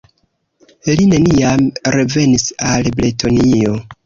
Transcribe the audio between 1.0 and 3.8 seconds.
neniam revenis al Bretonio.